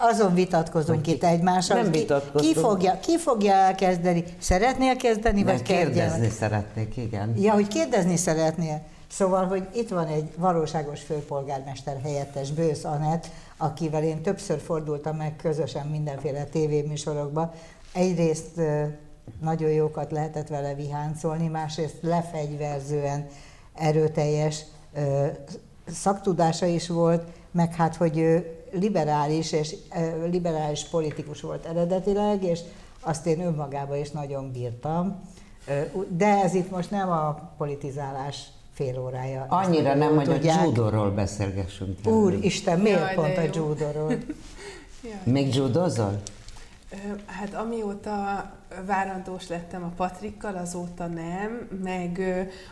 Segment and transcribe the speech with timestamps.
[0.00, 1.82] azon vitatkozunk Ki- itt egymással.
[1.82, 2.54] Nem ki, vitatkoztunk.
[2.54, 4.24] ki, fogja, ki fogja elkezdeni?
[4.38, 7.34] Szeretnél kezdeni, vagy kérdezni szeretnék, igen.
[7.36, 8.82] Ja, hogy kérdezni szeretnél.
[9.08, 13.26] Szóval, hogy itt van egy valóságos főpolgármester helyettes, Bősz Anett,
[13.56, 17.54] akivel én többször fordultam meg közösen mindenféle tévéműsorokba.
[17.92, 18.60] Egyrészt
[19.40, 23.26] nagyon jókat lehetett vele viháncolni, másrészt lefegyverzően
[23.74, 24.62] erőteljes
[25.92, 29.76] szaktudása is volt, meg hát, hogy ő liberális és
[30.30, 32.60] liberális politikus volt eredetileg, és
[33.00, 35.20] azt én önmagában is nagyon bírtam.
[36.08, 39.46] De ez itt most nem a politizálás fél órája.
[39.48, 40.64] Annyira nem, hogy a tudják.
[40.64, 42.06] judóról beszélgessünk.
[42.06, 44.12] Úr, Isten, miért Jaj, pont a judóról?
[45.24, 46.20] Még judózol?
[47.26, 48.50] Hát amióta
[48.86, 52.20] várandós lettem a Patrikkal, azóta nem, meg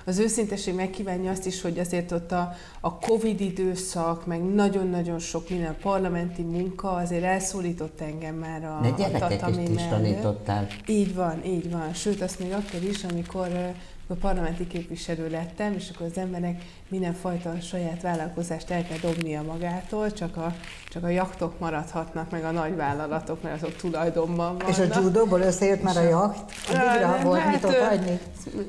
[0.05, 5.49] az őszinteség megkívánja azt is, hogy azért ott a, a Covid időszak, meg nagyon-nagyon sok
[5.49, 9.91] minden parlamenti munka azért elszólított engem már a, De a gyerekeket tatami is mellett.
[9.91, 10.67] tanítottál.
[10.87, 11.93] Így van, így van.
[11.95, 17.61] Sőt, azt még akkor is, amikor a parlamenti képviselő lettem, és akkor az embernek mindenfajta
[17.61, 20.55] saját vállalkozást el kell dobnia magától, csak a,
[20.89, 24.69] csak a jaktok maradhatnak, meg a nagyvállalatok, mert azok tulajdonban vannak.
[24.69, 26.45] És a judóból összejött már a jacht?
[26.69, 28.19] Addigra Hát, volt mit ott ö, hagyni?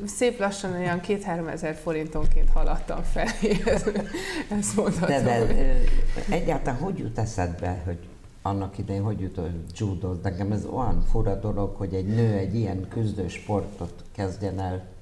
[0.06, 3.64] Szép lassan olyan két-három ezer forintonként haladtam felé,
[4.60, 5.24] ezt mondhatom.
[5.24, 5.82] De, de
[6.30, 7.98] egyáltalán hogy jut eszedbe, hogy
[8.42, 10.18] annak idején hogy jut, hogy judoz?
[10.24, 14.98] Nekem ez olyan fura dolog, hogy egy nő egy ilyen küzdő sportot kezdjen el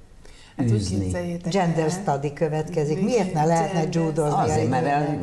[0.58, 1.36] hát úgy űzni.
[1.50, 3.02] Gender study következik.
[3.02, 4.40] Miért ne lehetne judozni?
[4.40, 5.22] Azért, egy mert el,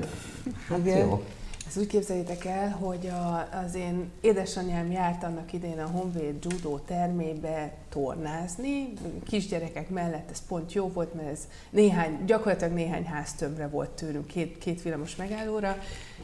[0.70, 1.24] hát jó.
[1.68, 6.78] Ezt úgy képzeljétek el, hogy a, az én édesanyám járt annak idején a Honvéd judo
[6.78, 8.94] termébe tornázni,
[9.28, 14.28] kisgyerekek mellett ez pont jó volt, mert ez néhány, gyakorlatilag néhány ház többre volt tőlünk,
[14.28, 15.78] két, két villamos megállóra,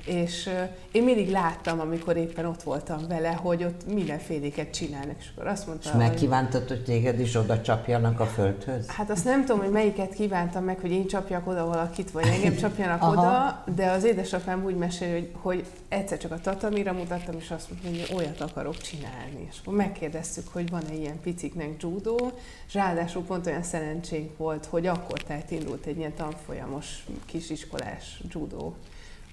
[0.06, 0.50] és
[0.92, 5.68] én mindig láttam, amikor éppen ott voltam vele, hogy ott mindenféléket csinálnak, és akkor azt
[5.68, 8.90] mondta, És megkívántad, hogy téged is oda csapjanak a földhöz?
[8.90, 12.56] Hát azt nem tudom, hogy melyiket kívántam meg, hogy én csapjak oda valakit, vagy engem
[12.56, 17.52] csapjanak oda, de az édesapám úgy mesél, hogy, hogy egyszer csak a tatamira mutattam, és
[17.52, 19.48] azt mondta, hogy olyat akarok csinálni.
[19.50, 22.32] És akkor megkérdeztük, hogy van-e ilyen piciknek judó,
[22.68, 28.76] és ráadásul pont olyan szerencsénk volt, hogy akkor tehát indult egy ilyen tanfolyamos kisiskolás judó.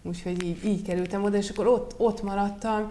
[0.03, 2.91] Úgyhogy így, így kerültem oda, és akkor ott, ott maradtam.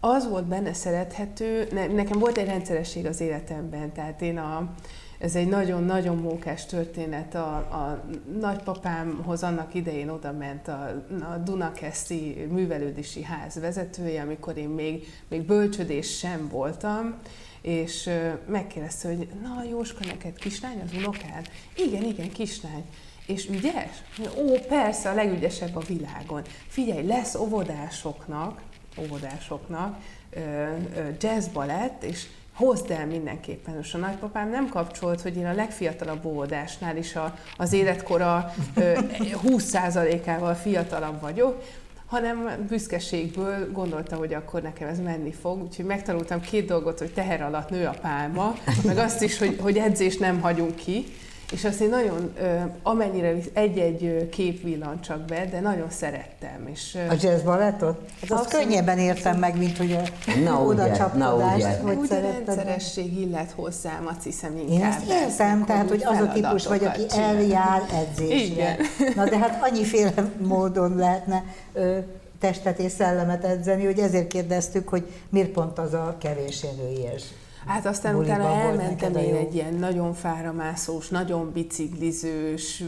[0.00, 4.74] Az volt benne szerethető, ne, nekem volt egy rendszeresség az életemben, tehát én a,
[5.18, 7.34] ez egy nagyon-nagyon mókás történet.
[7.34, 8.04] A, a
[8.40, 15.42] nagypapámhoz annak idején oda ment a, a Dunakeszi művelődési ház vezetője, amikor én még, még
[15.42, 17.14] bölcsödés sem voltam,
[17.60, 18.10] és
[18.46, 21.48] megkérdezte, hogy na Jóska, neked kislány az unokád?
[21.76, 22.84] Igen, igen, kislány.
[23.28, 24.02] És ügyes?
[24.38, 26.42] Ó, persze, a legügyesebb a világon.
[26.68, 28.60] Figyelj, lesz óvodásoknak,
[28.98, 29.98] óvodásoknak
[30.30, 33.78] ö, ö, jazz balett, és hozd el mindenképpen.
[33.82, 38.98] És a nagypapám nem kapcsolt, hogy én a legfiatalabb óvodásnál is a, az életkora ö,
[39.46, 41.62] 20%-ával fiatalabb vagyok,
[42.06, 45.62] hanem büszkeségből gondolta, hogy akkor nekem ez menni fog.
[45.62, 49.76] Úgyhogy megtanultam két dolgot, hogy teher alatt nő a pálma, meg azt is, hogy, hogy
[49.76, 51.04] edzést nem hagyunk ki.
[51.52, 52.34] És azt én nagyon,
[52.82, 56.68] amennyire egy-egy kép villan csak be, de nagyon szerettem.
[56.72, 58.00] És, A jazz balettot?
[58.20, 58.66] Hát azt Abszolút.
[58.66, 60.02] könnyebben értem meg, mint hogy a
[60.44, 64.78] Na oda csapkodást, hogy úgy rendszeresség illet hozzám, azt hiszem inkább.
[64.78, 67.36] Én ezt értem, tehát, hogy az a típus vagy, aki csinál.
[67.36, 68.34] eljár edzésre.
[68.36, 68.76] Igen.
[69.14, 71.98] Na de hát annyiféle módon lehetne ö,
[72.40, 77.22] testet és szellemet edzeni, hogy ezért kérdeztük, hogy miért pont az a kevéssé nőies.
[77.68, 82.82] Hát aztán buliban utána elmentem én egy ilyen nagyon fáramászós, nagyon biciklizős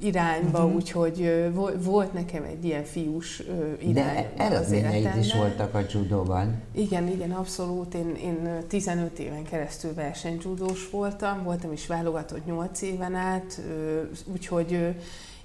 [0.00, 0.74] irányba, Mhm.
[0.74, 1.50] úgyhogy
[1.82, 3.42] volt nekem egy ilyen fiús
[3.78, 6.54] irány De az eredményeid is voltak a judóban.
[6.72, 7.94] Igen, igen, abszolút.
[7.94, 13.60] Én, én ö, 15 éven keresztül versenyzsúdós voltam, voltam is válogatott 8 éven át,
[14.32, 14.94] úgyhogy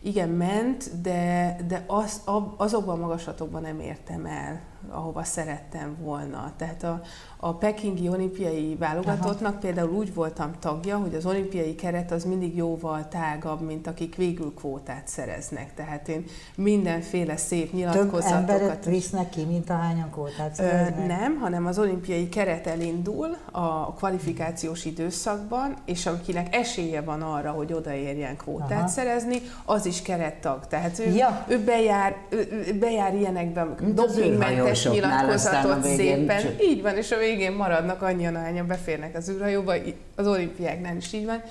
[0.01, 6.51] igen, ment, de, de az, ab- azokban a magaslatokban nem értem el, ahova szerettem volna.
[6.57, 7.01] Tehát a,
[7.37, 9.59] a pekingi olimpiai válogatottnak Aha.
[9.59, 14.53] például úgy voltam tagja, hogy az olimpiai keret az mindig jóval tágabb, mint akik végül
[14.53, 15.73] kvótát szereznek.
[15.73, 16.23] Tehát én
[16.55, 18.33] mindenféle szép Több nyilatkozatokat...
[18.33, 21.07] emberet visznek ki, mint ahányan kótát Ö, szereznek.
[21.07, 27.73] nem, hanem az olimpiai keret elindul a kvalifikációs időszakban, és akinek esélye van arra, hogy
[27.73, 28.87] odaérjen kvótát Aha.
[28.87, 30.67] Szerezni, az is kerettag.
[30.67, 31.45] Tehát ő, Ja.
[31.47, 36.41] ő bejár, ő, bejár ilyenekbe, Mint az dopingmentes a nyilatkozatot szépen.
[36.41, 39.73] csak- Így van, és a végén maradnak annyian, ahányan beférnek az űrhajóba,
[40.15, 41.41] az olimpiáknál is így van.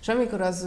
[0.00, 0.66] És amikor az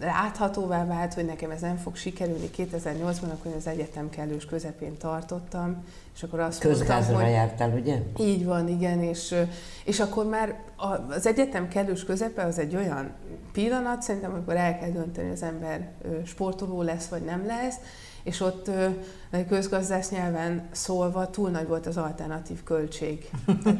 [0.00, 5.84] láthatóvá vált, hogy nekem ez nem fog sikerülni 2008-ban, akkor az egyetem kellős közepén tartottam,
[6.14, 7.30] és akkor azt Közgázra mondtam, hogy...
[7.32, 7.98] jártál, ugye?
[8.18, 9.34] Így van, igen, és,
[9.84, 10.54] és akkor már
[11.08, 13.10] az egyetem kellős közepe az egy olyan
[13.52, 15.88] pillanat, szerintem, amikor el kell dönteni, az ember
[16.26, 17.76] sportoló lesz, vagy nem lesz,
[18.22, 18.70] és ott
[19.48, 23.30] közgazdász nyelven szólva túl nagy volt az alternatív költség.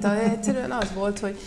[0.01, 1.39] Tehát egyszerűen az volt, hogy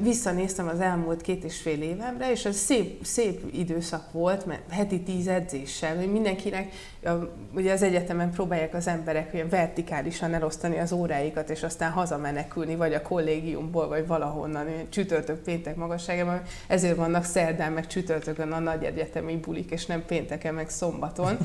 [0.00, 5.00] visszanéztem az elmúlt két és fél évemre, és ez szép, szép időszak volt, mert heti
[5.00, 6.72] tíz edzéssel, hogy mindenkinek,
[7.54, 12.94] ugye az egyetemen próbálják az emberek olyan vertikálisan elosztani az óráikat, és aztán hazamenekülni, vagy
[12.94, 19.36] a kollégiumból, vagy valahonnan, csütörtök, péntek magasságában, ezért vannak szerdán, meg csütörtökön a nagy egyetemi
[19.36, 21.38] bulik, és nem pénteken, meg szombaton.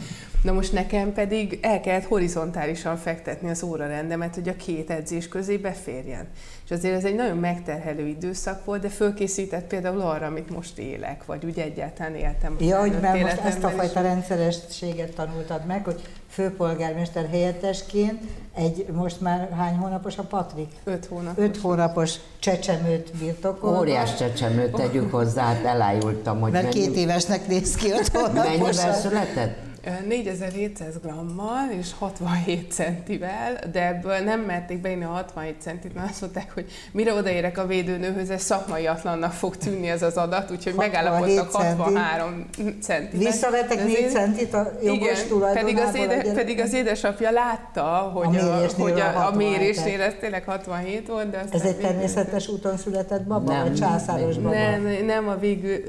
[0.44, 5.57] Na most nekem pedig el kellett horizontálisan fektetni az órarendemet, hogy a két edzés közé
[5.57, 6.27] beférjen.
[6.65, 11.25] És azért ez egy nagyon megterhelő időszak volt, de fölkészített például arra, amit most élek,
[11.25, 12.55] vagy úgy egyáltalán éltem.
[12.59, 18.21] Ja, hogy már most ezt a fajta rendszerességet tanultad meg, hogy főpolgármester helyettesként
[18.55, 20.71] egy, most már hány hónapos a Patrik?
[20.83, 21.43] Öt hónapos.
[21.43, 23.77] Öt hónapos csecsemőt birtokol.
[23.77, 26.85] Óriás csecsemőt tegyük hozzá, hát elájultam, hogy Mert mennyi...
[26.85, 28.45] két évesnek néz ki öt hónapos.
[28.45, 29.73] Mennyivel született?
[30.07, 36.21] 4700 grammal és 67 centivel, de ebből nem merték beírni a 67 centit, mert azt
[36.21, 40.73] mondták, hogy mire odaérek a védőnőhöz, ez szakmai atlannak fog tűnni ez az adat, úgyhogy
[40.73, 42.49] megállapodtak 63
[42.81, 43.19] centit.
[43.19, 48.63] Visszavettek 4 centit a jogos igen, pedig az, éde, pedig az édesapja látta, hogy a,
[48.63, 53.23] a, hogy a, a mérésnél ez tényleg 67 volt, de Ez egy természetes úton született
[53.23, 54.55] baba, nem, vagy császáros baba?
[54.55, 55.83] Nem, nem, a végül,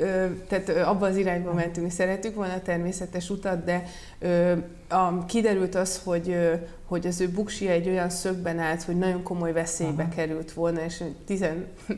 [0.48, 3.82] tehát abban az irányba mentünk, szeretük volna a természetes utat, de
[4.88, 6.36] a, kiderült az, hogy,
[6.86, 10.12] hogy az ő buksia egy olyan szögben állt, hogy nagyon komoly veszélybe Aha.
[10.14, 11.44] került volna, és 10,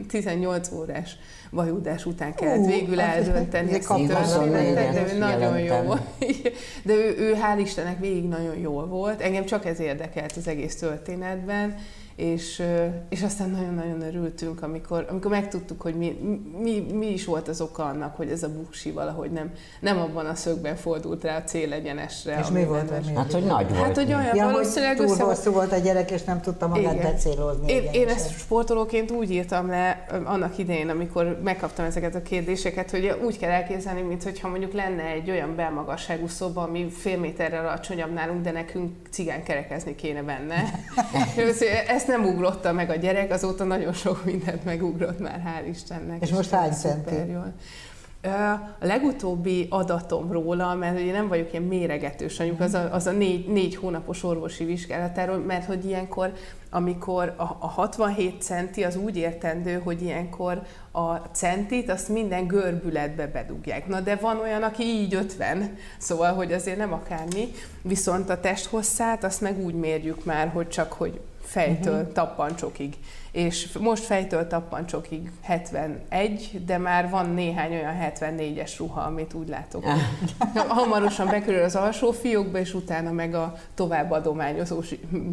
[0.09, 1.17] 18 órás
[1.51, 6.03] vajudás után kellett uh, végül eldönteni ezt a történetet, de ő nagyon jó volt.
[6.85, 9.21] De ő, ő hál' Istennek végig nagyon jól volt.
[9.21, 11.75] Engem csak ez érdekelt az egész történetben,
[12.19, 12.63] és,
[13.09, 16.19] és aztán nagyon-nagyon örültünk, amikor, amikor megtudtuk, hogy mi,
[16.59, 20.27] mi, mi is volt az oka annak, hogy ez a buksi valahogy nem, nem abban
[20.27, 22.39] a szögben fordult rá a célegyenesre.
[22.41, 23.07] És mi volt?
[23.07, 23.83] Mi hát, hogy nagy volt.
[23.83, 25.23] Hát, hogy olyan ja, valószínűleg túl össze...
[25.23, 27.13] hosszú volt a gyerek, és nem tudta magát Igen.
[27.13, 27.73] becélozni.
[27.73, 33.17] Én, én ezt sportolóként úgy írtam le annak idején, amikor megkaptam ezeket a kérdéseket, hogy
[33.25, 38.43] úgy kell elképzelni, mintha mondjuk lenne egy olyan belmagasságú szoba, ami fél méterrel alacsonyabb nálunk,
[38.43, 40.63] de nekünk cigán kerekezni kéne benne.
[41.89, 46.23] ezt nem ugrotta meg a gyerek, azóta nagyon sok mindent megugrott már, hál' Istennek.
[46.23, 47.37] És, most hány centi?
[48.23, 53.11] A legutóbbi adatom róla, mert ugye nem vagyok ilyen méregetős anyuk, az a, az a
[53.11, 56.33] négy, négy hónapos orvosi vizsgálatáról, mert hogy ilyenkor,
[56.71, 63.27] amikor a, a 67 centi, az úgy értendő, hogy ilyenkor a centit azt minden görbületbe
[63.27, 63.87] bedugják.
[63.87, 67.49] Na de van olyan, aki így 50, szóval, hogy azért nem akármi,
[67.83, 72.13] viszont a testhosszát azt meg úgy mérjük már, hogy csak, hogy fejtől uh-huh.
[72.13, 72.97] tappancsokig.
[73.33, 79.85] És most fejtől tappancsokig 71, de már van néhány olyan 74-es ruha, amit úgy látok.
[80.69, 84.81] Hamarosan bekerül az alsó fiókba, és utána meg a tovább adományozó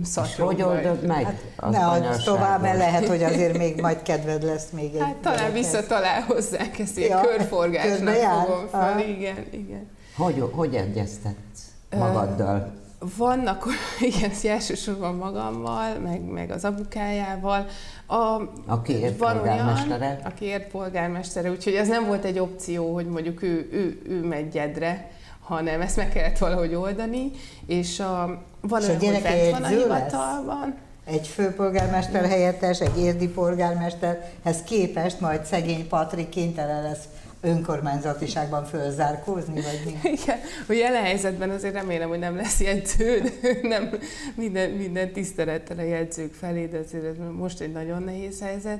[0.04, 0.54] szatyorba.
[0.54, 1.26] Hogy oldod meg?
[1.58, 5.16] Hát, ne adj tovább, mert lehet, hogy azért még majd kedved lesz még egy Hát
[5.16, 9.00] talán visszatalál hozzánk, ezt ilyen ja, körforgásnak fogom fel.
[9.00, 9.90] Igen, igen.
[10.18, 12.84] Hogy, hogy egyeztetsz magaddal?
[13.18, 13.66] Vannak,
[14.16, 17.66] igen, elsősorban magammal, meg, meg az abukájával.
[18.08, 20.06] A, aki ért van polgármestere.
[20.06, 24.28] Olyan, aki ért polgármestere, úgyhogy ez nem volt egy opció, hogy mondjuk ő, ő, ő
[24.28, 27.32] megy gyedre, hanem ezt meg kellett valahogy oldani,
[27.66, 30.76] és a, van és olyan, hogy bent van a hivatalban.
[31.06, 37.04] Egy főpolgármester helyettes, egy érdi polgármesterhez képest majd szegény Patrik kénytelen lesz
[37.42, 39.92] önkormányzatiságban fölzárkózni, vagy mi?
[40.22, 43.22] Igen, hogy jelen helyzetben azért remélem, hogy nem lesz jegyző,
[43.62, 43.90] nem
[44.36, 48.80] minden, minden tisztelettel a jegyzők felé, de azért most egy nagyon nehéz helyzet.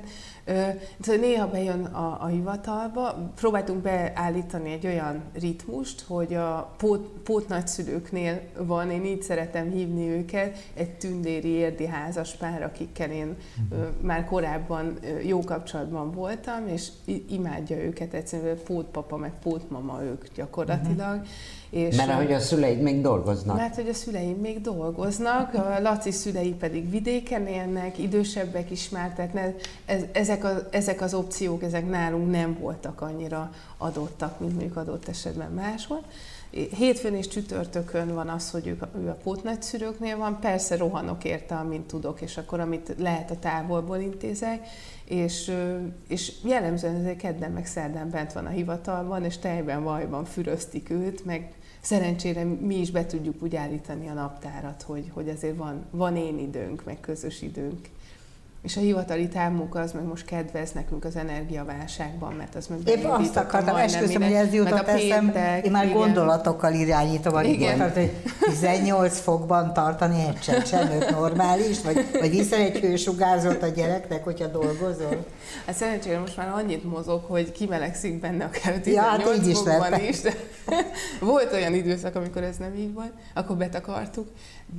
[1.00, 8.40] Szóval néha bejön a, a hivatalba, próbáltunk beállítani egy olyan ritmust, hogy a pót, pótnagyszülőknél
[8.58, 13.36] van, én így szeretem hívni őket, egy tündéri érdi házas pár, akikkel én
[13.70, 13.88] uh-huh.
[14.00, 16.88] már korábban jó kapcsolatban voltam, és
[17.28, 21.14] imádja őket egyszerűen, pótpapa meg pótmama ők gyakorlatilag.
[21.14, 21.26] Uh-huh
[21.70, 23.56] és Mert ahogy a szüleid még dolgoznak.
[23.56, 29.12] Mert hogy a szüleim még dolgoznak, a Laci szülei pedig vidéken élnek, idősebbek is már,
[29.14, 34.76] tehát ez, ezek, a, ezek az opciók, ezek nálunk nem voltak annyira adottak, mint mondjuk
[34.76, 36.02] adott esetben máshol.
[36.50, 41.86] Hétfőn és csütörtökön van az, hogy ők, ő a pótnagyszülőknél van, persze rohanok érte, amint
[41.86, 44.66] tudok, és akkor amit lehet a távolból intézek,
[45.04, 45.52] és,
[46.08, 51.24] és jellemzően ezért kedden meg szerdán bent van a hivatalban, és teljben vajban füröztik őt,
[51.24, 56.16] meg szerencsére mi is be tudjuk úgy állítani a naptárat, hogy, hogy azért van, van
[56.16, 57.88] én időnk, meg közös időnk.
[58.66, 63.04] És a hivatali támunk az meg most kedvez nekünk az energiaválságban, mert az meg Épp
[63.04, 65.32] azt akartam, esküszöm, hogy ez jutott eszem,
[65.64, 65.96] én már igen.
[65.96, 68.10] gondolatokkal irányítom a riportot, hogy
[68.44, 75.24] 18 fokban tartani egy csecsemőt normális, vagy, vagy viszel egy hősugárzott a gyereknek, hogyha dolgozol?
[75.66, 79.56] Hát szerencsére most már annyit mozog, hogy kimelegszik benne akár 18 ja, hát így is
[79.56, 80.20] fokban is.
[80.20, 80.32] De
[81.20, 84.28] volt olyan időszak, amikor ez nem így volt, akkor betakartuk,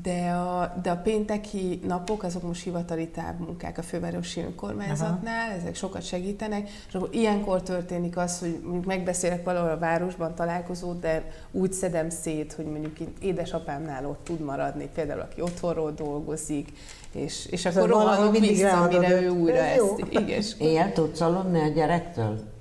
[0.03, 5.57] de a, de a pénteki napok, azok most hivatali távmunkák a fővárosi önkormányzatnál, Aha.
[5.59, 10.99] ezek sokat segítenek, és akkor ilyenkor történik az, hogy mondjuk megbeszélek valahol a városban találkozót,
[10.99, 16.71] de úgy szedem szét, hogy mondjuk itt édesapámnál ott tud maradni, például aki otthonról dolgozik,
[17.11, 19.93] és, és akkor rohanok vissza, mire ő újra ezt.
[20.09, 22.55] Igen, Éjjel tudsz aludni a gyerektől?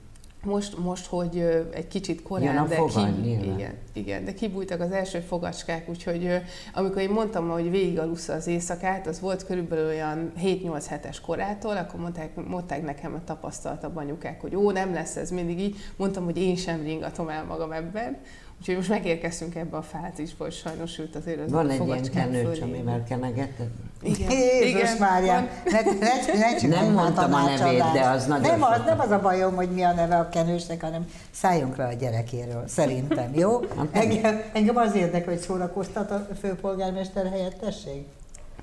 [0.46, 1.38] Most, most, hogy
[1.72, 6.40] egy kicsit korán, de, fogany, igen, igen, de kibújtak az első fogacskák, úgyhogy
[6.74, 11.76] amikor én mondtam, hogy végig alussza az éjszakát, az volt körülbelül olyan 7-8 hetes korától,
[11.76, 15.76] akkor mondták, mondták nekem a tapasztaltabb anyukák, hogy ó, nem lesz ez mindig így.
[15.96, 18.16] Mondtam, hogy én sem ringatom el magam ebben,
[18.60, 22.60] Úgyhogy most megérkeztünk ebbe a fázisba, hogy sajnos őt azért az Van egy ilyen kenőcs,
[22.60, 23.68] amivel kenegeted?
[24.02, 24.30] Igen.
[24.30, 28.82] Jézus Igen, Máriám, ne, ne, ne nem mondtam a nevét, de az nagyon nem az,
[28.86, 32.64] nem az a bajom, hogy mi a neve a kenősnek, hanem szálljunk le a gyerekéről,
[32.66, 33.60] szerintem, jó?
[33.92, 38.04] Engem, engem az érdekel, hogy szórakoztat a főpolgármester helyettesség?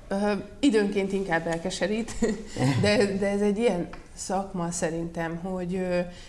[0.08, 2.12] Ö, időnként inkább elkeserít,
[2.82, 5.86] de, de ez egy ilyen szakma szerintem, hogy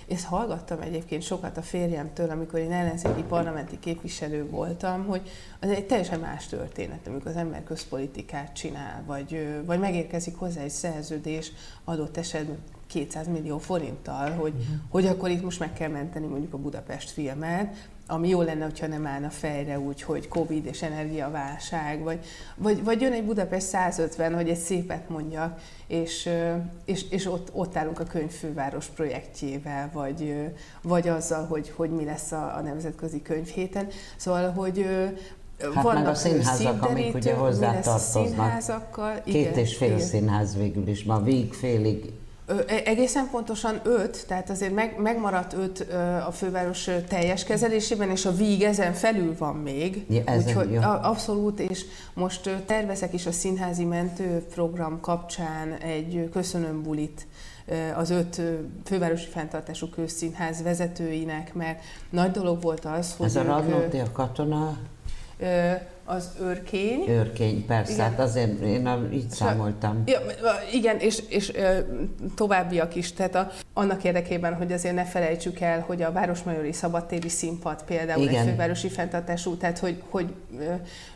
[0.08, 5.86] ezt hallgattam egyébként sokat a férjemtől, amikor én ellenzéki parlamenti képviselő voltam, hogy az egy
[5.86, 11.52] teljesen más történet, amikor az ember közpolitikát csinál, vagy, vagy megérkezik hozzá egy szerződés
[11.84, 14.76] adott esetben 200 millió forinttal, hogy, uh-huh.
[14.90, 18.88] hogy akkor itt most meg kell menteni mondjuk a Budapest filmet, ami jó lenne, hogyha
[18.88, 22.20] nem állna fejre úgy, hogy Covid és energiaválság, vagy,
[22.56, 26.30] vagy, vagy jön egy Budapest 150, hogy egy szépet mondjak, és,
[26.86, 30.36] és, és ott, ott állunk a könyvfőváros projektjével, vagy,
[30.82, 33.88] vagy azzal, hogy, hogy mi lesz a, a nemzetközi könyvhéten.
[34.16, 34.86] Szóval, hogy
[35.60, 38.62] Hát Vannak meg a színházak, amik ugye hozzá tartoznak.
[39.24, 40.00] Két és fél igen.
[40.00, 42.12] színház végül is, ma végig félig
[42.48, 45.88] E, egészen pontosan öt, tehát azért meg, megmaradt öt
[46.28, 50.06] a főváros teljes kezelésében, és a víg ezen felül van még.
[50.10, 57.28] Ja, úgyhogy abszolút, és most tervezek is a színházi mentőprogram kapcsán egy köszönömbulit
[57.96, 58.42] az öt
[58.84, 64.78] fővárosi fenntartású közszínház vezetőinek, mert nagy dolog volt az, hogy Ez a Radnóti, a katona?
[66.06, 67.10] Az őrkény.
[67.10, 68.06] Őrkény, persze, igen.
[68.06, 70.04] hát azért én így számoltam.
[70.06, 70.20] Ja,
[70.74, 71.52] igen, és, és
[72.36, 77.30] továbbiak is, tehát a, annak érdekében, hogy azért ne felejtsük el, hogy a Városmajori Szabadtéri
[77.30, 78.42] Színpad például igen.
[78.42, 80.34] egy fővárosi fenntartású, tehát hogy, hogy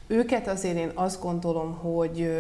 [0.08, 2.32] őket azért én azt gondolom, hogy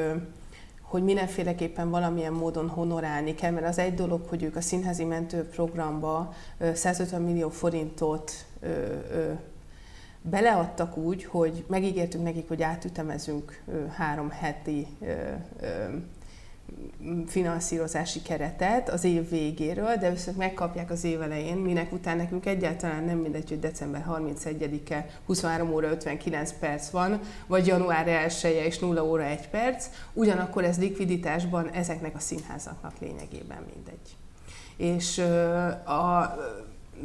[0.82, 6.34] hogy mindenféleképpen valamilyen módon honorálni kell, mert az egy dolog, hogy ők a színházi mentőprogramba
[6.74, 8.32] 150 millió forintot
[10.22, 13.64] beleadtak úgy, hogy megígértünk nekik, hogy átütemezünk
[13.96, 14.88] három heti
[17.28, 23.04] finanszírozási keretet az év végéről, de viszont megkapják az év elején, minek után nekünk egyáltalán
[23.04, 28.80] nem mindegy, hogy december 31-e 23 óra 59 perc van, vagy január 1 -e és
[28.80, 34.16] 0 óra 1 perc, ugyanakkor ez likviditásban ezeknek a színházaknak lényegében mindegy.
[34.78, 35.18] És
[35.86, 36.36] a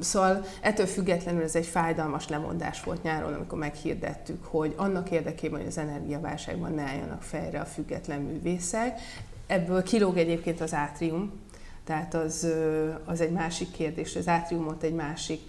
[0.00, 5.68] Szóval ettől függetlenül ez egy fájdalmas lemondás volt nyáron, amikor meghirdettük, hogy annak érdekében, hogy
[5.68, 9.00] az energiaválságban ne álljanak fejre a független művészek.
[9.46, 11.32] Ebből kilóg egyébként az átrium,
[11.84, 12.46] tehát az,
[13.04, 14.16] az egy másik kérdés.
[14.16, 15.40] Az átriumot egy másik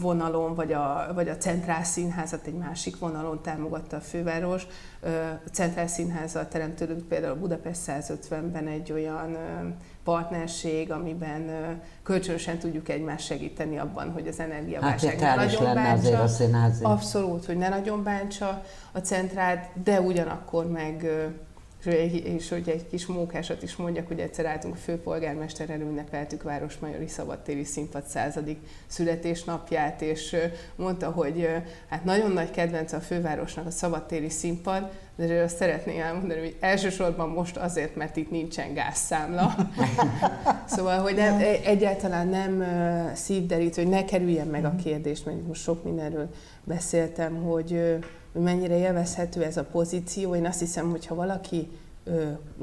[0.00, 4.66] vonalon, vagy a, vagy a Centrál Színházat egy másik vonalon támogatta a főváros.
[5.46, 9.36] A Centrál Színházzal teremtődött például Budapest 150-ben egy olyan
[10.06, 11.50] partnerség, amiben
[12.02, 16.22] kölcsönösen tudjuk egymást segíteni abban, hogy az energiaválság hát, ne nagyon bántsa.
[16.22, 16.84] A színházi.
[16.84, 21.10] Abszolút, hogy ne nagyon bántsa a centrát, de ugyanakkor meg
[22.24, 27.64] és hogy egy kis mókásat is mondjak, hogy egyszer álltunk a főpolgármesterrel, ünnepeltük Városmajori Szabadtéri
[27.64, 30.36] Színpad századik születésnapját, és
[30.76, 31.48] mondta, hogy
[31.88, 37.28] hát nagyon nagy kedvenc a fővárosnak a szabadtéri színpad, de azt szeretném elmondani, hogy elsősorban
[37.28, 39.54] most azért, mert itt nincsen gázszámla.
[40.66, 42.64] szóval, hogy nem, egyáltalán nem
[43.14, 44.76] szívderít, hogy ne kerüljen meg a mhm.
[44.76, 46.28] kérdés, mert most sok mindenről
[46.64, 47.98] beszéltem, hogy
[48.36, 50.34] hogy mennyire élvezhető ez a pozíció.
[50.34, 51.68] Én azt hiszem, hogy ha valaki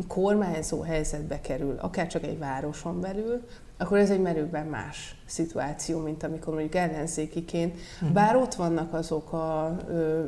[0.08, 3.48] kormányzó helyzetbe kerül, akár csak egy városon belül,
[3.84, 8.14] akkor ez egy merőben más szituáció, mint amikor mondjuk ellenzékiként, mhm.
[8.14, 10.24] bár ott vannak azok a ö,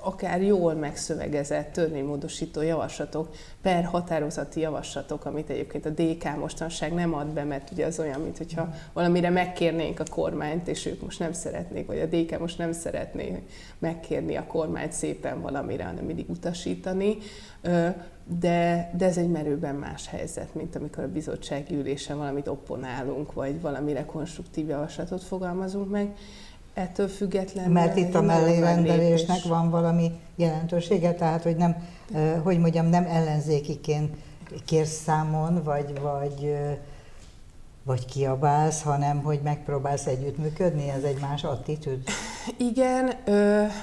[0.00, 3.28] akár jól megszövegezett törvénymódosító javaslatok,
[3.62, 8.20] per határozati javaslatok, amit egyébként a DK mostanság nem ad be, mert ugye az olyan,
[8.20, 8.72] mint hogyha mhm.
[8.92, 13.42] valamire megkérnénk a kormányt, és ők most nem szeretnék, vagy a DK most nem szeretné
[13.78, 17.16] megkérni a kormányt szépen valamire, hanem mindig utasítani
[18.40, 23.60] de, de ez egy merőben más helyzet, mint amikor a bizottsági ülésen valamit opponálunk, vagy
[23.60, 26.14] valamire konstruktív javaslatot fogalmazunk meg.
[26.74, 27.72] Ettől függetlenül...
[27.72, 31.76] Mert itt a mellérendelésnek van valami jelentősége, tehát hogy nem,
[32.42, 34.16] hogy mondjam, nem ellenzékiként
[34.64, 36.56] kérsz számon, vagy, vagy,
[37.82, 42.02] vagy kiabálsz, hanem hogy megpróbálsz együttműködni, ez egy más attitűd?
[42.56, 43.12] Igen,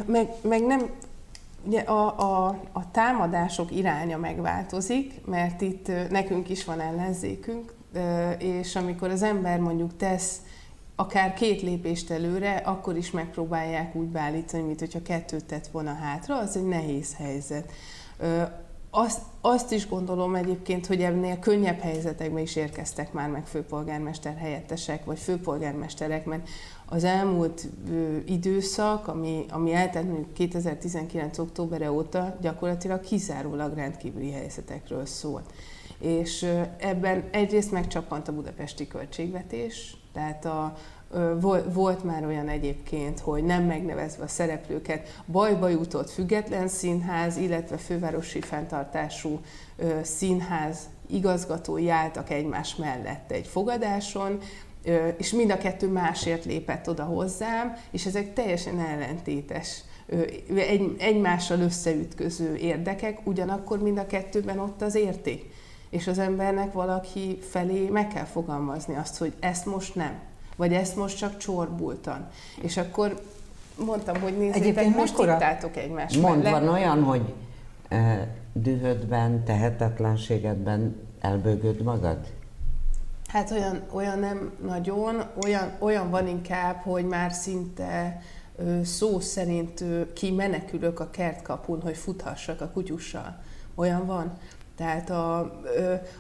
[0.05, 0.89] meg, meg nem
[1.67, 7.74] Ugye a, a, a támadások iránya megváltozik, mert itt nekünk is van ellenzékünk,
[8.37, 10.41] és amikor az ember mondjuk tesz
[10.95, 16.37] akár két lépést előre, akkor is megpróbálják úgy beállítani, mint hogyha kettőt tett volna hátra,
[16.37, 17.71] az egy nehéz helyzet.
[18.89, 25.05] Azt, azt is gondolom egyébként, hogy ennél könnyebb helyzetekben is érkeztek már meg főpolgármester helyettesek,
[25.05, 26.49] vagy főpolgármesterek, mert
[26.85, 31.37] az elmúlt ö, időszak, ami, ami eltelt mondjuk 2019.
[31.37, 35.53] októberre óta, gyakorlatilag kizárólag rendkívüli helyzetekről szólt.
[35.99, 36.47] És
[36.77, 40.75] ebben egyrészt megcsapant a budapesti költségvetés, tehát a,
[41.73, 48.41] volt már olyan egyébként, hogy nem megnevezve a szereplőket, bajba jutott független színház, illetve fővárosi
[48.41, 49.39] fenntartású
[50.01, 54.39] színház igazgatói álltak egymás mellett egy fogadáson,
[55.17, 59.83] és mind a kettő másért lépett oda hozzám, és ezek teljesen ellentétes
[60.55, 65.53] egy, egymással összeütköző érdekek, ugyanakkor mind a kettőben ott az érték.
[65.95, 70.19] És az embernek valaki felé meg kell fogalmazni azt, hogy ezt most nem,
[70.55, 72.27] vagy ezt most csak csorbultan.
[72.61, 73.21] És akkor
[73.85, 76.59] mondtam, hogy nézzétek, Egyébként most ittátok egymás Mond, mellett.
[76.61, 77.33] van olyan, hogy
[77.89, 82.17] e, dühödben, tehetetlenségedben elbőgöd magad?
[83.27, 88.21] Hát olyan, olyan nem nagyon, olyan, olyan van inkább, hogy már szinte
[88.83, 93.43] szó szerint kimenekülök a kertkapun, hogy futhassak a kutyussal.
[93.75, 94.37] Olyan van.
[94.75, 95.39] Tehát a,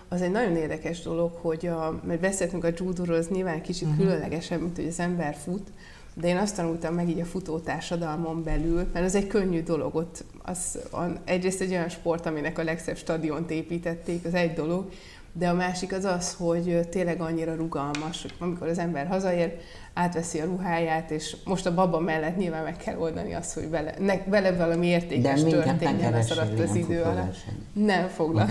[0.07, 4.03] az egy nagyon érdekes dolog, hogy a, mert beszéltünk a judóról, az nyilván kicsit uh-huh.
[4.03, 5.67] különlegesebb, mint hogy az ember fut,
[6.13, 9.95] de én azt tanultam meg így a futótársadalmon belül, mert az egy könnyű dolog.
[9.95, 10.79] Ott az,
[11.23, 14.89] egyrészt egy olyan sport, aminek a legszebb stadiont építették, az egy dolog,
[15.37, 19.57] de a másik az az, hogy tényleg annyira rugalmas, hogy amikor az ember hazaér,
[19.93, 23.93] átveszi a ruháját, és most a baba mellett nyilván meg kell oldani azt, hogy vele,
[23.99, 27.35] ne, vele valami értékes De történjen az alatt az idő alatt.
[27.73, 28.49] Nem foglal.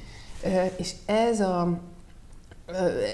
[0.76, 1.80] és ez a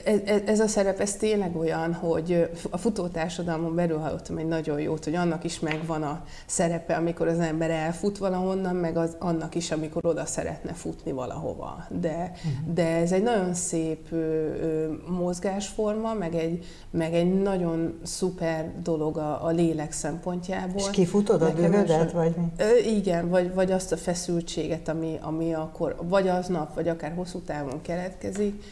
[0.05, 5.05] ez, ez a szerep, ez tényleg olyan, hogy a futótársadalmon belül hallottam egy nagyon jót,
[5.05, 9.71] hogy annak is megvan a szerepe, amikor az ember elfut valahonnan, meg az, annak is,
[9.71, 11.87] amikor oda szeretne futni valahova.
[11.89, 12.75] De, uh-huh.
[12.75, 19.17] de ez egy nagyon szép ö, ö, mozgásforma, meg egy, meg egy nagyon szuper dolog
[19.17, 20.77] a, a lélek szempontjából.
[20.77, 22.45] És kifutod a dühödet, vagy mi?
[22.57, 27.39] Ö, igen, vagy, vagy azt a feszültséget, ami, ami akkor vagy aznap, vagy akár hosszú
[27.39, 28.63] távon keletkezik,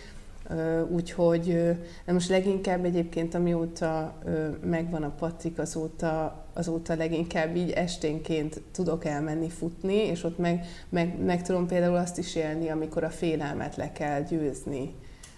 [0.89, 4.19] Úgyhogy most leginkább egyébként, amióta
[4.65, 11.19] megvan a Patrik, azóta, azóta leginkább így esténként tudok elmenni futni, és ott meg, meg,
[11.25, 14.95] meg tudom például azt is élni, amikor a félelmet le kell győzni.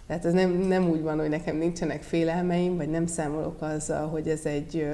[0.06, 4.28] Tehát ez nem, nem úgy van, hogy nekem nincsenek félelmeim, vagy nem számolok azzal, hogy
[4.28, 4.88] ez egy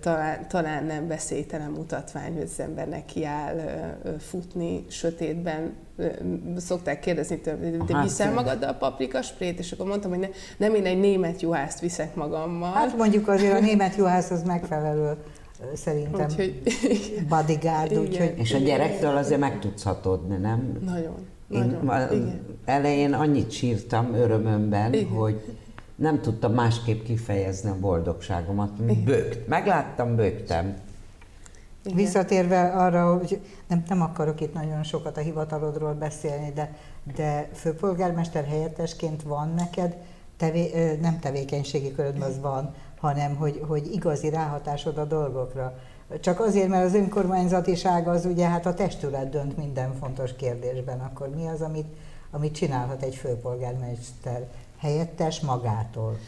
[0.00, 3.56] talán, talán nem veszélytelen mutatvány, hogy az embernek kiáll
[4.18, 5.72] futni sötétben.
[6.56, 9.58] Szokták kérdezni tőlem, de viszel magaddal a paprikasprét?
[9.58, 12.72] És akkor mondtam, hogy ne, nem én egy német juhászt viszek magammal.
[12.72, 15.16] Hát mondjuk azért a német juhász az megfelelő
[15.74, 16.62] szerintem úgyhogy,
[17.28, 17.98] bodyguard.
[17.98, 18.32] Úgyhogy...
[18.36, 20.78] És a gyerektől azért meg tudsz hatódni, nem?
[20.84, 21.14] Nagyon.
[21.50, 22.40] Én nagyon, igen.
[22.64, 25.08] elején annyit sírtam örömömben, igen.
[25.08, 25.40] hogy
[25.94, 28.82] nem tudtam másképp kifejezni a boldogságomat.
[29.04, 29.48] Bőgt.
[29.48, 30.76] Megláttam, bőgtem.
[31.84, 31.96] Igen.
[31.96, 36.76] Visszatérve arra, hogy nem, nem akarok itt nagyon sokat a hivatalodról beszélni, de,
[37.16, 39.96] de főpolgármester helyettesként van neked,
[40.36, 45.78] tevé, nem tevékenységi köröd, az van, hanem hogy, hogy igazi ráhatásod a dolgokra.
[46.20, 51.28] Csak azért, mert az önkormányzatiság az ugye hát a testület dönt minden fontos kérdésben, akkor
[51.28, 51.96] mi az, amit,
[52.30, 54.48] amit csinálhat egy főpolgármester
[54.82, 56.18] helyettes magától?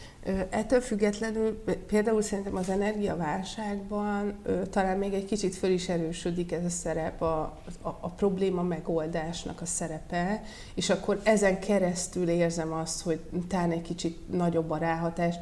[0.50, 4.38] Ettől függetlenül például szerintem az energiaválságban
[4.70, 9.60] talán még egy kicsit föl is erősödik ez a szerep, a, a, a probléma megoldásnak
[9.60, 10.42] a szerepe,
[10.74, 15.34] és akkor ezen keresztül érzem azt, hogy talán egy kicsit nagyobb a ráhatás.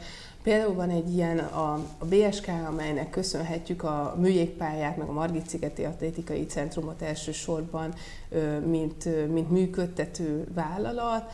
[0.43, 5.85] Például van egy ilyen a, a BSK, amelynek köszönhetjük a műjégpályát, meg a Margit Szigeti
[5.85, 7.95] Atlétikai Centrumot elsősorban,
[8.67, 11.33] mint, mint működtető vállalat,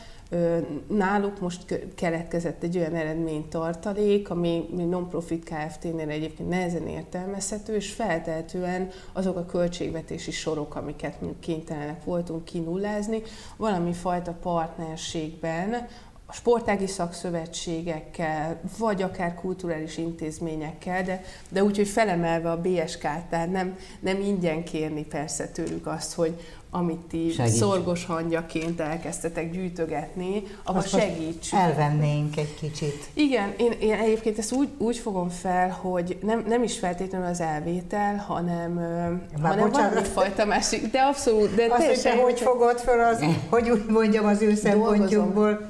[0.86, 9.36] Náluk most keletkezett egy olyan eredménytartalék, ami non-profit Kft-nél egyébként nehezen értelmezhető, és feltehetően azok
[9.36, 13.22] a költségvetési sorok, amiket mi kénytelenek voltunk kinullázni,
[13.56, 15.88] valami fajta partnerségben
[16.30, 23.50] a sportági szakszövetségekkel, vagy akár kulturális intézményekkel, de, de úgy, hogy felemelve a BSK-t, tehát
[23.50, 27.56] nem, nem ingyen kérni persze tőlük azt, hogy, amit ti Segíts.
[27.56, 31.62] szorgos hangyaként elkezdtetek gyűjtögetni, abban segítsünk.
[31.62, 33.08] Elvennénk egy kicsit.
[33.14, 37.40] Igen, én, én egyébként ezt úgy, úgy fogom fel, hogy nem, nem is feltétlenül az
[37.40, 41.54] elvétel, hanem, Már hanem valami fajta másik, de abszolút.
[41.54, 45.68] De Azt is, hogy fogod fel, az, hogy úgy mondjam az ő szempontjukból.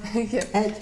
[0.52, 0.76] Egy,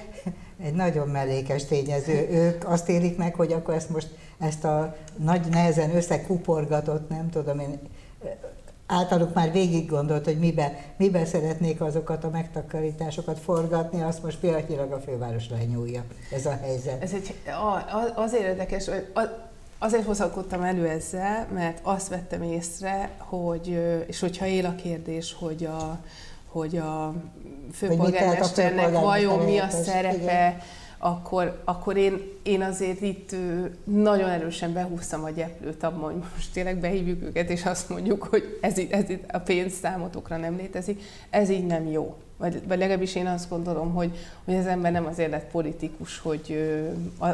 [0.64, 2.29] egy nagyon mellékes tényező.
[2.31, 7.59] Ők azt élik meg, hogy akkor ezt most ezt a nagy nehezen összekuporgatott, nem tudom
[7.59, 7.79] én,
[8.87, 14.92] általuk már végig gondolt, hogy mibe, mibe szeretnék azokat a megtakarításokat forgatni, azt most pillanatnyilag
[14.92, 17.03] a főváros lenyúlja ez a helyzet.
[17.03, 17.35] Ez egy,
[18.14, 18.90] azért érdekes,
[19.79, 23.66] azért hozalkodtam elő ezzel, mert azt vettem észre, hogy,
[24.07, 25.99] és hogyha él a kérdés, hogy a,
[26.49, 27.14] hogy a
[27.72, 30.61] főpolgármesternek vajon mi a szerepe, igen
[30.98, 33.37] akkor, akkor én, én azért itt
[33.85, 38.59] nagyon erősen behúztam a gyeplőt abban, hogy most tényleg behívjuk őket, és azt mondjuk, hogy
[38.61, 42.16] ez, ez a pénz számotokra nem létezik, ez így nem jó.
[42.38, 44.11] Vagy, vagy legalábbis én azt gondolom, hogy,
[44.44, 46.70] hogy az ember nem azért lett politikus, hogy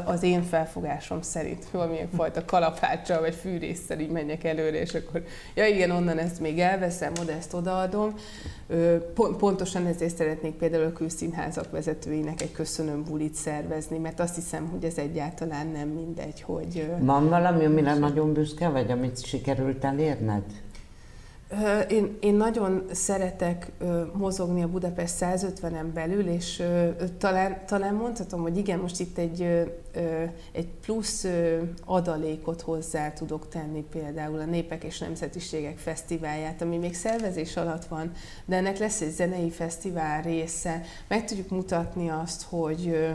[0.05, 5.67] az én felfogásom szerint valamilyen fajta kalapáccsal vagy fűrészsel így menjek előre, és akkor ja
[5.67, 8.15] igen, onnan ezt még elveszem, oda ezt odaadom.
[9.39, 14.85] Pontosan ezért szeretnék például a külszínházak vezetőinek egy köszönöm bulit szervezni, mert azt hiszem, hogy
[14.85, 16.91] ez egyáltalán nem mindegy, hogy...
[16.99, 20.43] Van valami, amire nagyon büszke vagy, amit sikerült elérned?
[21.89, 23.73] Én, én nagyon szeretek
[24.13, 26.63] mozogni a Budapest 150-en belül, és
[27.19, 29.43] talán, talán mondhatom, hogy igen, most itt egy,
[30.53, 31.27] egy plusz
[31.85, 38.13] adalékot hozzá tudok tenni például a Népek és Nemzetiségek Fesztiválját, ami még szervezés alatt van,
[38.45, 40.81] de ennek lesz egy zenei fesztivál része.
[41.09, 43.09] Meg tudjuk mutatni azt, hogy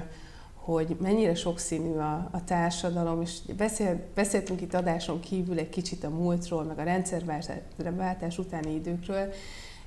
[0.74, 6.10] hogy mennyire sokszínű a, a társadalom, és beszél, beszéltünk itt adáson kívül egy kicsit a
[6.10, 9.34] múltról, meg a rendszerváltás utáni időkről.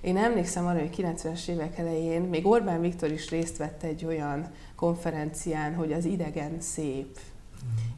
[0.01, 4.51] Én emlékszem arra, hogy 90-es évek elején még Orbán Viktor is részt vett egy olyan
[4.77, 7.19] konferencián, hogy az idegen szép.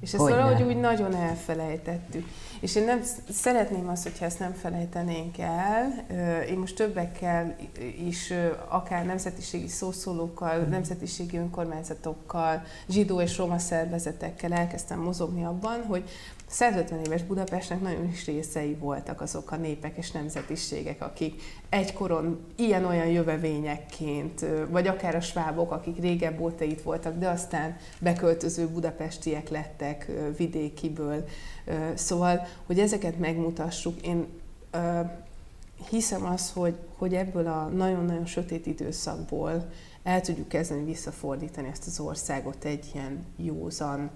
[0.00, 2.26] És ezt valahogy úgy nagyon elfelejtettük.
[2.60, 6.04] És én nem szeretném azt, hogyha ezt nem felejtenénk el.
[6.48, 7.56] Én most többekkel
[8.06, 8.32] is,
[8.68, 10.70] akár nemzetiségi szószólókkal, mm.
[10.70, 16.10] nemzetiségi önkormányzatokkal, zsidó és roma szervezetekkel elkezdtem mozogni abban, hogy
[16.52, 23.06] 150 éves Budapestnek nagyon is részei voltak azok a népek és nemzetiségek, akik egykoron ilyen-olyan
[23.06, 30.10] jövevényekként, vagy akár a svábok, akik régebb óta itt voltak, de aztán beköltöző budapestiek lettek
[30.36, 31.24] vidékiből.
[31.94, 34.26] Szóval, hogy ezeket megmutassuk, én
[35.88, 39.70] hiszem azt, hogy, hogy ebből a nagyon-nagyon sötét időszakból
[40.02, 44.10] el tudjuk kezdeni visszafordítani ezt az országot egy ilyen józan,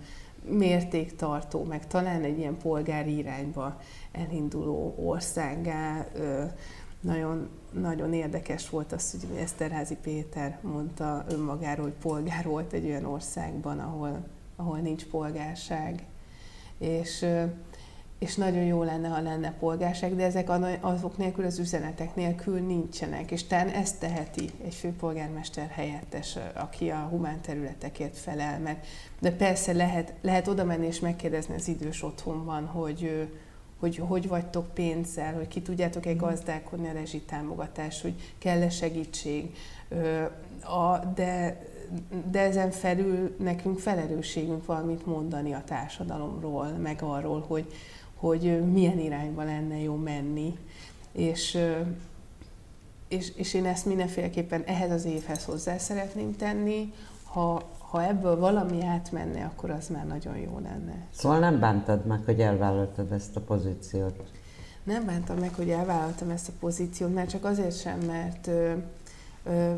[0.48, 3.80] mértéktartó, meg talán egy ilyen polgári irányba
[4.12, 6.06] elinduló országá.
[7.00, 13.04] Nagyon, nagyon érdekes volt az, hogy Eszterházi Péter mondta önmagáról, hogy polgár volt egy olyan
[13.04, 16.04] országban, ahol, ahol nincs polgárság.
[16.78, 17.24] És,
[18.18, 20.50] és nagyon jó lenne, ha lenne polgárság, de ezek
[20.80, 23.30] azok nélkül, az üzenetek nélkül nincsenek.
[23.30, 28.86] És talán ezt teheti egy főpolgármester helyettes, aki a humán területekért felel, mert
[29.20, 33.28] de persze lehet, lehet oda menni és megkérdezni az idős otthonban, hogy
[33.80, 36.16] hogy hogy vagytok pénzzel, hogy ki tudjátok-e mm.
[36.16, 39.54] gazdálkodni a rezsitámogatás, hogy kell-e segítség.
[41.14, 41.62] De,
[42.30, 47.72] de ezen felül nekünk felelősségünk valamit mondani a társadalomról, meg arról, hogy,
[48.16, 50.58] hogy milyen irányba lenne jó menni.
[51.12, 51.58] És,
[53.08, 56.92] és, és én ezt mindenféleképpen ehhez az évhez hozzá szeretném tenni.
[57.22, 61.06] Ha, ha ebből valami átmenne, akkor az már nagyon jó lenne.
[61.10, 64.22] Szóval nem bántad meg, hogy elvállaltad ezt a pozíciót?
[64.82, 68.72] Nem bántam meg, hogy elvállaltam ezt a pozíciót, mert csak azért sem, mert ö,
[69.44, 69.74] ö,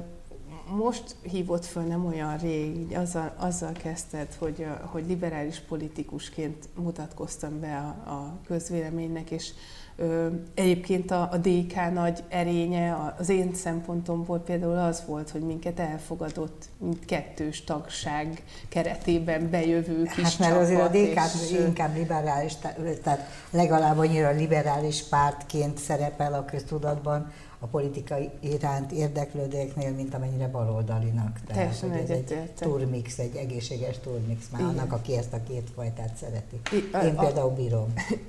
[0.76, 7.76] most hívott föl nem olyan rég, azzal, azzal kezdted, hogy, hogy liberális politikusként mutatkoztam be
[7.76, 9.50] a, a közvéleménynek, és
[9.96, 15.81] ö, egyébként a, a DK nagy erénye az én szempontomból például az volt, hogy minket
[15.81, 22.54] elfogadott, mint kettős tagság keretében bejövő kis Hát mert azért a DK és, inkább liberális,
[23.02, 31.40] tehát legalább annyira liberális pártként szerepel a köztudatban, a politikai iránt érdeklődőknél, mint amennyire baloldalinak.
[31.47, 34.73] Tehát, Teljesen hogy ez egy turmix, egy egészséges turmix, már Igen.
[34.73, 36.61] annak, aki ezt a két fajtát szereti.
[36.73, 37.92] I, én a, például bírom.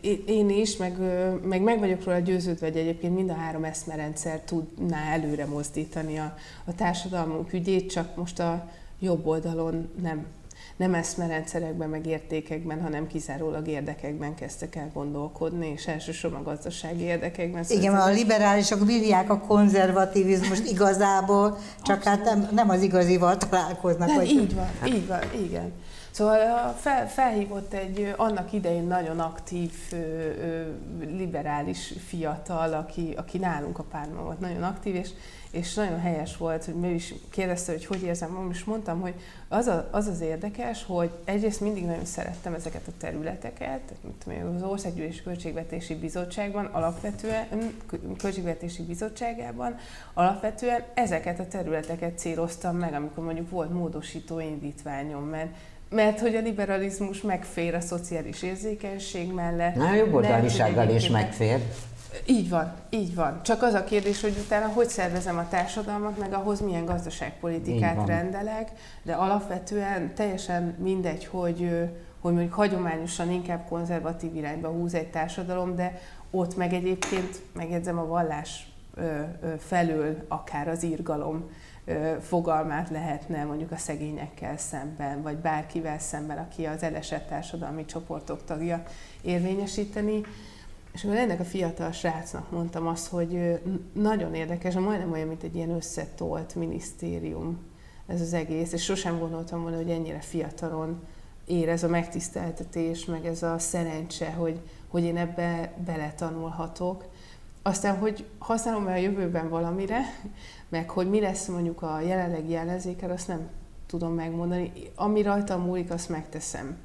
[0.00, 0.98] Én, én is, meg,
[1.42, 6.36] meg meg vagyok róla győződve, hogy egyébként mind a három eszmerendszer tudná előre mozdítani a,
[6.64, 10.26] a társadalmunk ügyét, csak most a jobb oldalon nem
[10.80, 17.64] nem eszmerendszerekben, meg értékekben, hanem kizárólag érdekekben kezdtek el gondolkodni, és elsősorban a gazdasági érdekekben.
[17.64, 24.08] Szóval Igen, a liberálisok bírják a konzervativizmust igazából, csak hát nem, nem az igazival találkoznak.
[24.08, 24.28] Nem, vagy...
[24.28, 25.72] így van, így van, igen.
[26.10, 29.72] Szóval fel, felhívott egy annak idején nagyon aktív
[31.00, 35.10] liberális fiatal, aki, aki nálunk a párban volt, nagyon aktív, és
[35.50, 39.14] és nagyon helyes volt, hogy ő is kérdezte, hogy hogy érzem, és mondtam, hogy
[39.48, 44.62] az, a, az az érdekes, hogy egyrészt mindig nagyon szerettem ezeket a területeket, mint az
[44.62, 47.46] Országgyűlési Költségvetési Bizottságban, alapvetően,
[48.18, 49.76] Költségvetési Bizottságában
[50.14, 55.54] alapvetően ezeket a területeket céloztam meg, amikor mondjuk volt módosító indítványom, mert
[55.90, 59.74] mert hogy a liberalizmus megfér a szociális érzékenység mellett.
[59.74, 61.60] Na, jobb oldalisággal is megfér.
[62.26, 63.42] Így van, így van.
[63.42, 68.70] Csak az a kérdés, hogy utána hogy szervezem a társadalmat, meg ahhoz milyen gazdaságpolitikát rendelek,
[69.02, 71.88] de alapvetően teljesen mindegy, hogy,
[72.20, 78.06] hogy mondjuk hagyományosan inkább konzervatív irányba húz egy társadalom, de ott meg egyébként, megjegyzem a
[78.06, 78.72] vallás
[79.58, 81.50] felől akár az írgalom
[82.20, 88.82] fogalmát lehetne mondjuk a szegényekkel szemben, vagy bárkivel szemben, aki az elesett társadalmi csoportok tagja
[89.22, 90.20] érvényesíteni.
[90.92, 93.60] És akkor ennek a fiatal srácnak mondtam azt, hogy
[93.92, 97.58] nagyon érdekes, majdnem olyan, mint egy ilyen összetolt minisztérium
[98.06, 101.00] ez az egész, és sosem gondoltam volna, hogy ennyire fiatalon
[101.44, 107.04] ér ez a megtiszteltetés, meg ez a szerencse, hogy, hogy én ebbe beletanulhatok.
[107.62, 110.00] Aztán, hogy használom el a jövőben valamire,
[110.68, 113.48] meg hogy mi lesz mondjuk a jelenlegi ellenzékel, azt nem
[113.86, 114.72] tudom megmondani.
[114.94, 116.76] Ami rajta múlik, azt megteszem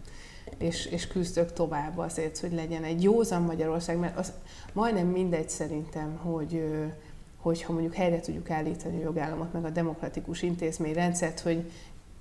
[0.57, 4.33] és, és küzdök tovább azért, hogy legyen egy józan Magyarország, mert az
[4.73, 6.63] majdnem mindegy szerintem, hogy
[7.37, 11.71] hogyha mondjuk helyre tudjuk állítani a jogállamot, meg a demokratikus intézményrendszert, hogy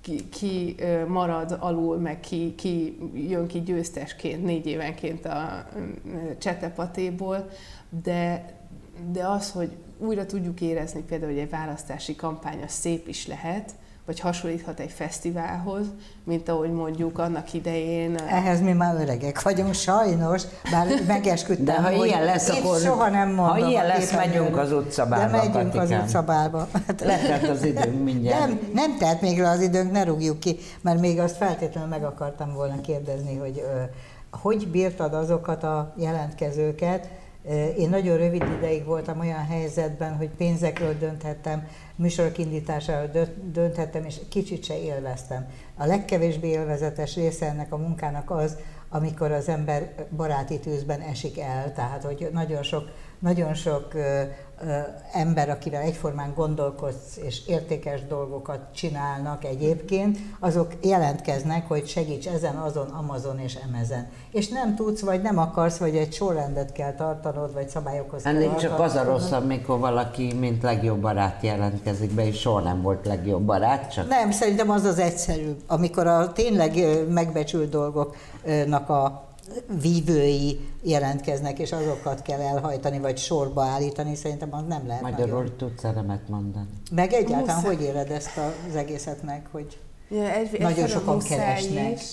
[0.01, 0.75] ki, ki
[1.07, 2.97] marad alul, meg ki, ki
[3.29, 5.67] jön ki győztesként négy évenként a
[6.37, 7.49] csetepatéból,
[8.03, 8.53] de,
[9.11, 13.75] de az, hogy újra tudjuk érezni például, hogy egy választási kampány az szép is lehet,
[14.05, 15.85] vagy hasonlíthat egy fesztiválhoz,
[16.23, 18.15] mint ahogy mondjuk annak idején.
[18.15, 23.09] Ehhez mi már öregek vagyunk, sajnos, bár megesküdtem, De ha hogy ilyen lesz, akkor soha
[23.09, 23.59] nem mondom.
[23.59, 25.31] Ha ilyen lesz, megyünk az utcabálba.
[25.31, 25.99] De megyünk Katikán.
[25.99, 26.67] az utcabálba.
[27.03, 28.39] Letelt az időnk mindjárt.
[28.39, 32.03] Nem, nem telt még le az időnk, ne rúgjuk ki, mert még azt feltétlenül meg
[32.03, 33.63] akartam volna kérdezni, hogy
[34.41, 37.09] hogy bírtad azokat a jelentkezőket,
[37.77, 44.63] én nagyon rövid ideig voltam olyan helyzetben, hogy pénzekről dönthettem, műsorok indításáról dönthettem, és kicsit
[44.63, 45.47] se élveztem.
[45.75, 48.57] A legkevésbé élvezetes része ennek a munkának az,
[48.89, 53.93] amikor az ember baráti tűzben esik el, tehát hogy nagyon sok, nagyon sok
[55.11, 62.87] ember, akivel egyformán gondolkodsz és értékes dolgokat csinálnak egyébként, azok jelentkeznek, hogy segíts ezen, azon,
[62.87, 64.07] Amazon és Emezen.
[64.31, 68.55] És nem tudsz, vagy nem akarsz, vagy egy sorrendet kell tartanod, vagy szabályokhoz kell Ennél
[68.55, 73.05] csak az a rosszabb, mikor valaki, mint legjobb barát jelentkezik be, és soha nem volt
[73.05, 74.07] legjobb barát, csak...
[74.07, 76.73] Nem, szerintem az az egyszerűbb, amikor a tényleg
[77.09, 79.23] megbecsült dolgoknak a
[79.81, 85.57] vívői jelentkeznek, és azokat kell elhajtani, vagy sorba állítani, szerintem az nem lehet Magyarul nagyon.
[85.57, 86.67] tudsz elemet mondani.
[86.91, 87.75] Meg egyáltalán muszáj.
[87.75, 88.37] hogy éled ezt
[88.69, 89.79] az egészet meg, hogy
[90.09, 91.91] ja, egy, nagyon sokan keresnek?
[91.91, 92.03] Is.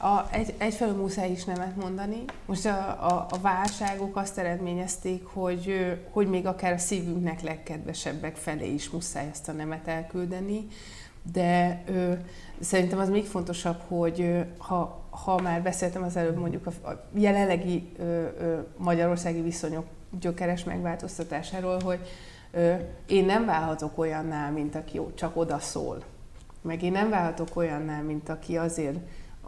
[0.00, 2.24] A, egy, egyfelől muszáj is nemet mondani.
[2.46, 8.72] Most a, a, a válságok azt eredményezték, hogy, hogy még akár a szívünknek legkedvesebbek felé
[8.72, 10.66] is muszáj ezt a nemet elküldeni
[11.32, 12.12] de ö,
[12.60, 17.08] szerintem az még fontosabb, hogy ö, ha, ha már beszéltem az előbb mondjuk a, a
[17.14, 19.84] jelenlegi ö, ö, magyarországi viszonyok
[20.20, 22.00] gyökeres megváltoztatásáról, hogy
[22.50, 22.74] ö,
[23.06, 26.02] én nem válhatok olyanná, mint aki csak oda szól.
[26.62, 28.98] Meg én nem válhatok olyanná, mint aki azért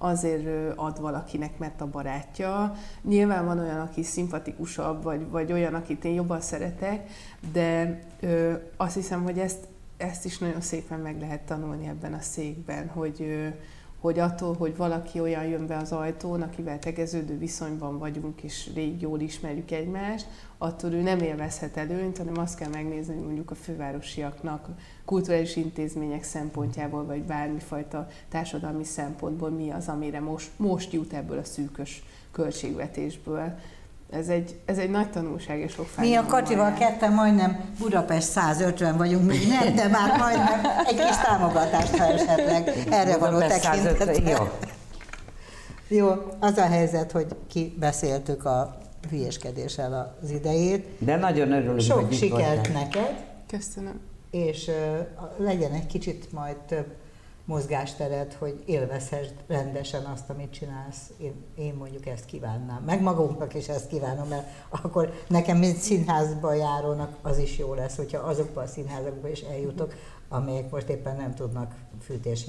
[0.02, 2.74] azért ad valakinek, mert a barátja.
[3.02, 7.10] Nyilván van olyan, aki szimpatikusabb, vagy, vagy olyan, akit én jobban szeretek,
[7.52, 9.66] de ö, azt hiszem, hogy ezt,
[10.00, 13.52] ezt is nagyon szépen meg lehet tanulni ebben a székben, hogy,
[14.00, 19.00] hogy attól, hogy valaki olyan jön be az ajtón, akivel tegeződő viszonyban vagyunk, és rég
[19.00, 20.26] jól ismerjük egymást,
[20.58, 24.68] attól ő nem élvezhet előnyt, hanem azt kell megnézni, hogy mondjuk a fővárosiaknak
[25.04, 31.44] kulturális intézmények szempontjából, vagy bármifajta társadalmi szempontból mi az, amire most, most jut ebből a
[31.44, 33.58] szűkös költségvetésből.
[34.10, 38.96] Ez egy, ez egy nagy tanulság, és sok Mi a Katival ketten majdnem Budapest 150
[38.96, 44.28] vagyunk, még nem, de már majdnem egy kis támogatást, ha esetleg erre való tekintet.
[44.28, 44.48] Jó.
[45.88, 46.08] Jó,
[46.40, 48.78] az a helyzet, hogy ki beszéltük a
[49.10, 50.86] hülyeskedéssel az idejét.
[50.98, 53.24] De nagyon örülök, Sok hogy sikert neked.
[53.46, 54.00] Köszönöm.
[54.30, 56.86] És uh, legyen egy kicsit majd több
[57.50, 61.10] mozgástered, hogy élvezhessd rendesen azt, amit csinálsz.
[61.18, 62.82] Én, én mondjuk ezt kívánnám.
[62.82, 67.96] Meg magunknak is ezt kívánom, mert akkor nekem, mint színházba járónak, az is jó lesz,
[67.96, 69.94] hogyha azokba a színházakba is eljutok,
[70.28, 72.46] amelyek most éppen nem tudnak fűtés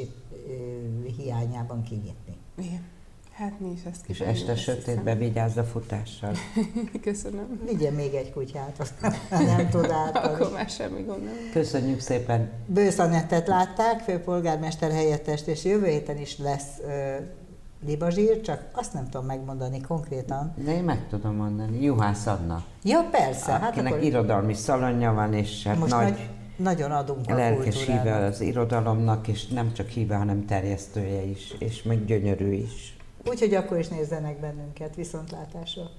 [1.17, 2.37] hiányában kinyitni.
[2.57, 3.00] Igen.
[3.41, 6.31] Hát mi is ezt És este sötétben vigyázz a futással.
[7.01, 7.59] Köszönöm.
[7.65, 8.93] Vigye még egy kutyát, azt
[9.29, 10.33] nem tud átadni.
[10.33, 11.33] Akkor már semmi gond nem.
[11.51, 12.49] Köszönjük szépen.
[12.65, 17.15] Bősz Anettet látták, főpolgármester helyettest, és jövő héten is lesz ö,
[17.85, 20.53] libazsír, csak azt nem tudom megmondani konkrétan.
[20.55, 21.83] De én meg tudom mondani.
[21.83, 22.63] Juhász Anna.
[22.83, 23.51] Ja, persze.
[23.51, 24.05] Hát akinek akkor...
[24.05, 29.27] irodalmi szalonja van, és hát Most nagy, nagy nagyon adunk a lelkes híve az irodalomnak,
[29.27, 32.95] és nem csak híve, hanem terjesztője is, és meg gyönyörű is.
[33.25, 34.95] Úgyhogy akkor is nézzenek bennünket.
[34.95, 35.89] Viszontlátásra!